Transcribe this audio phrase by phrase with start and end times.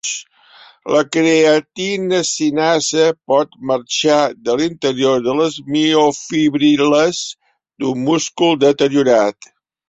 [0.93, 4.17] La creatina-cinasa pot marxar
[4.49, 7.21] de l'interior de les miofibril·les
[7.85, 9.53] d'un múscul deteriorat.